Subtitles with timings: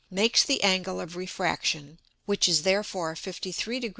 [0.09, 3.89] makes the Angle of Refraction, which is therefore 53 deg.